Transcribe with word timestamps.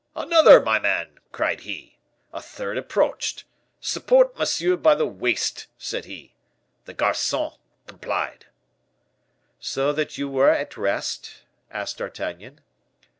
"'Another, 0.15 0.59
my 0.59 0.79
man,' 0.79 1.19
cried 1.31 1.59
he. 1.61 1.99
A 2.33 2.41
third 2.41 2.75
approached. 2.75 3.43
'Support 3.79 4.35
monsieur 4.35 4.75
by 4.75 4.95
the 4.95 5.05
waist,' 5.05 5.67
said 5.77 6.05
he. 6.05 6.33
The 6.85 6.93
garcon 6.95 7.51
complied." 7.85 8.47
"So 9.59 9.93
that 9.93 10.17
you 10.17 10.27
were 10.27 10.49
at 10.49 10.75
rest?" 10.75 11.43
asked 11.69 11.99
D'Artagnan. 11.99 12.61